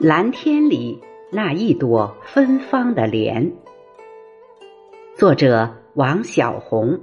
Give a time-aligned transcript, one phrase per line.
[0.00, 3.50] 蓝天里那一朵芬芳的莲，
[5.16, 7.00] 作者王小红，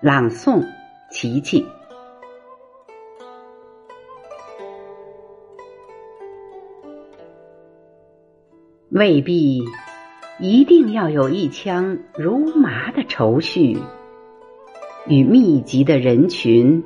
[0.00, 0.64] 朗诵
[1.10, 1.66] 琪琪。
[8.90, 9.64] 未必
[10.38, 13.76] 一定要有一腔如麻的愁绪，
[15.08, 16.84] 与密集的人群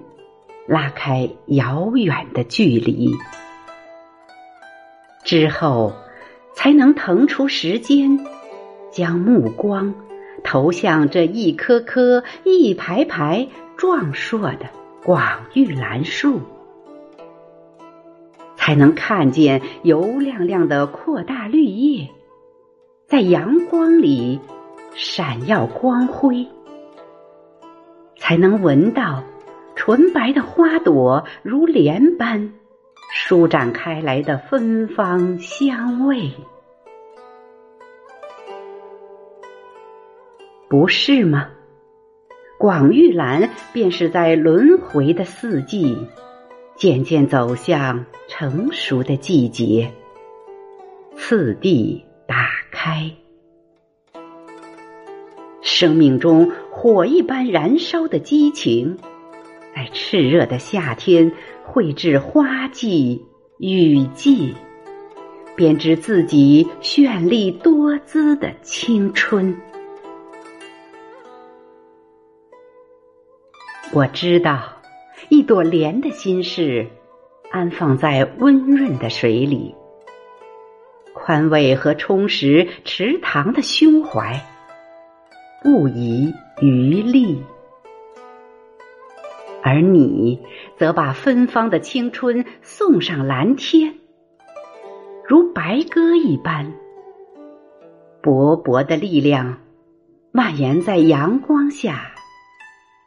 [0.66, 3.12] 拉开遥远的距离。
[5.24, 5.94] 之后，
[6.52, 8.20] 才能腾出时间，
[8.90, 9.94] 将目光
[10.44, 14.68] 投向这一棵棵、一排排壮硕的
[15.02, 15.22] 广
[15.54, 16.40] 玉兰树，
[18.54, 22.10] 才能看见油亮亮的扩大绿叶，
[23.06, 24.38] 在阳光里
[24.94, 26.46] 闪耀光辉，
[28.18, 29.24] 才能闻到
[29.74, 32.52] 纯白的花朵如莲般。
[33.26, 36.30] 舒展开来的芬芳香味，
[40.68, 41.48] 不是吗？
[42.58, 45.96] 广玉兰便是在轮回的四季，
[46.76, 49.90] 渐渐走向成熟的季节，
[51.16, 53.10] 次第打开，
[55.62, 58.98] 生命中火一般燃烧的激情。
[59.74, 61.32] 在炽热的夏天，
[61.64, 63.26] 绘制花季、
[63.58, 64.54] 雨季，
[65.56, 69.56] 编织自己绚丽多姿的青春。
[73.92, 74.60] 我知道，
[75.28, 76.86] 一朵莲的心事，
[77.50, 79.74] 安放在温润的水里，
[81.12, 84.40] 宽慰和充实池塘的胸怀，
[85.62, 87.42] 不遗余力。
[89.66, 90.42] 而你
[90.76, 93.94] 则把芬芳的青春送上蓝天，
[95.26, 96.74] 如白鸽一般，
[98.22, 99.60] 勃勃的力量
[100.32, 102.12] 蔓延在阳光下，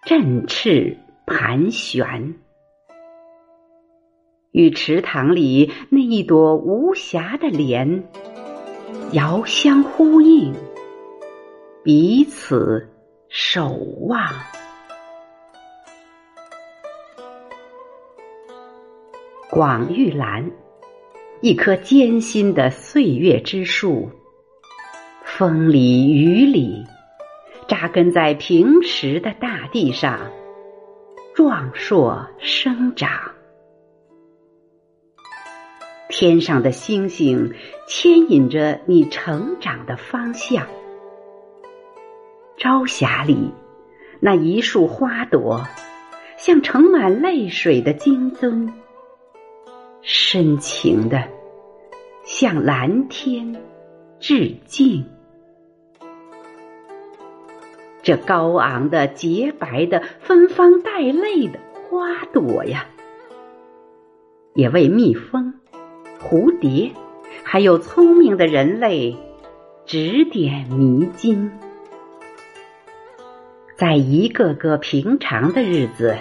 [0.03, 2.33] 振翅盘旋，
[4.49, 8.03] 与池塘里那一朵无瑕的莲
[9.11, 10.55] 遥相呼应，
[11.83, 12.89] 彼此
[13.29, 13.69] 守
[14.07, 14.19] 望。
[19.57, 20.51] 广玉兰，
[21.41, 24.07] 一棵艰辛的岁月之树，
[25.23, 26.85] 风里雨里，
[27.67, 30.31] 扎根在平实的大地上，
[31.33, 33.09] 壮硕生长。
[36.07, 37.51] 天上的星星
[37.87, 40.67] 牵引着你成长的方向，
[42.57, 43.51] 朝霞里
[44.19, 45.63] 那一束花朵，
[46.37, 48.71] 像盛满泪水的金樽。
[50.09, 51.21] 深情的
[52.23, 53.57] 向蓝天
[54.21, 55.03] 致敬。
[58.01, 62.85] 这高昂的、洁白的、芬芳带泪的花朵呀，
[64.53, 65.55] 也为蜜蜂、
[66.21, 66.93] 蝴蝶，
[67.43, 69.17] 还有聪明的人类
[69.85, 71.51] 指点迷津。
[73.75, 76.15] 在一个个平常的日子，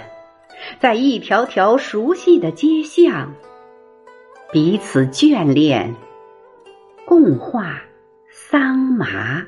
[0.81, 3.33] 在一条条熟悉的街巷。
[4.53, 5.93] 彼此眷恋，
[7.05, 7.83] 共话
[8.31, 9.45] 桑麻。